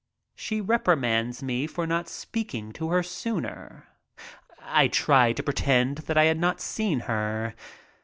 She 0.33 0.61
reprimands 0.61 1.43
me 1.43 1.67
for 1.67 1.85
not 1.85 2.07
speaking 2.07 2.71
to 2.73 2.89
her 2.89 3.03
sooner. 3.03 3.87
I 4.63 4.87
try 4.87 5.31
to 5.33 5.43
pretend 5.43 5.97
that 6.09 6.17
I 6.17 6.23
had 6.23 6.39
not 6.39 6.59
seen 6.59 7.01
her. 7.01 7.53